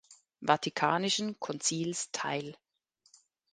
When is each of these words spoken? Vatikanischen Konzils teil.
Vatikanischen 0.41 1.39
Konzils 1.39 2.09
teil. 2.11 2.57